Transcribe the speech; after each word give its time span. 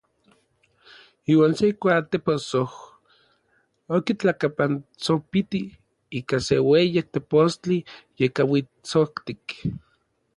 Iuan 1.31 1.51
se 1.57 1.67
kuatepossoj 1.81 2.69
okitlakapantsopitij 3.97 5.67
ika 6.17 6.37
se 6.47 6.55
ueyak 6.71 7.07
tepostli 7.13 7.77
yekauitsoktik. 8.19 9.45